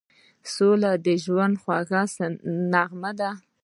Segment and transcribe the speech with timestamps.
[0.53, 2.01] سوله د ژوند خوږه
[2.71, 3.31] نغمه ده.